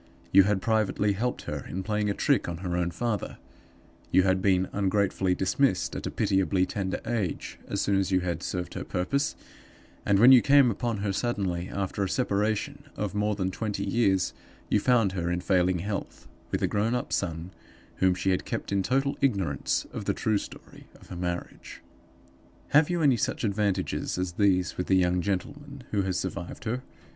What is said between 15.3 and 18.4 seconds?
failing health, with a grown up son, whom she